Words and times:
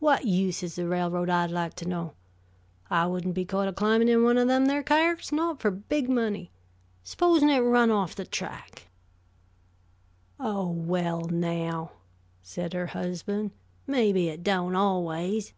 Whut 0.00 0.24
use 0.24 0.62
is 0.62 0.76
the 0.76 0.86
railroad, 0.86 1.28
I'd 1.28 1.50
like 1.50 1.74
to 1.82 1.88
know? 1.88 2.14
I 2.90 3.06
wouldn't 3.06 3.34
be 3.34 3.44
caught 3.44 3.66
a 3.66 3.72
climbin' 3.72 4.08
in 4.08 4.22
one 4.22 4.38
o' 4.38 4.44
them 4.44 4.66
thar 4.66 4.84
kyars, 4.84 5.32
not 5.32 5.58
for 5.60 5.72
big 5.72 6.08
money. 6.08 6.52
Supposin' 7.02 7.48
it 7.50 7.58
run 7.58 7.90
off 7.90 8.14
the 8.14 8.24
track?" 8.24 8.86
"Oh, 10.38 10.70
well, 10.70 11.22
now," 11.22 11.90
said 12.40 12.72
her 12.72 12.86
husband, 12.86 13.50
"maybe 13.84 14.28
it 14.28 14.44
don't, 14.44 14.76
always." 14.76 15.54